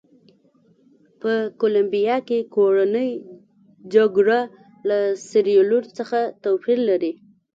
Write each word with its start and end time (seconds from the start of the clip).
په 1.21 1.31
کولمبیا 1.61 2.17
کې 2.27 2.39
کورنۍ 2.55 3.09
جګړه 3.93 4.39
له 4.89 4.97
سیریلیون 5.29 5.85
څخه 5.97 6.19
توپیر 6.43 6.79
لري. 6.89 7.13